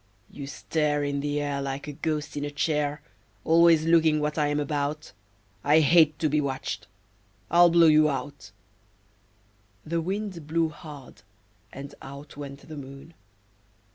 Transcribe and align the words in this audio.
You 0.31 0.47
stare 0.47 1.03
In 1.03 1.19
the 1.19 1.39
air 1.39 1.61
Like 1.61 1.87
a 1.87 1.91
ghost 1.93 2.35
in 2.35 2.43
a 2.43 2.49
chair, 2.49 3.03
Always 3.43 3.85
looking 3.85 4.19
what 4.19 4.35
I 4.35 4.47
am 4.47 4.59
about; 4.59 5.11
I 5.63 5.81
hate 5.81 6.17
to 6.17 6.27
be 6.27 6.41
watched 6.41 6.87
I'll 7.51 7.69
blow 7.69 7.85
you 7.85 8.09
out." 8.09 8.49
The 9.85 10.01
Wind 10.01 10.47
blew 10.47 10.69
hard, 10.69 11.21
and 11.71 11.93
out 12.01 12.35
went 12.35 12.67
the 12.67 12.77
Moon. 12.77 13.13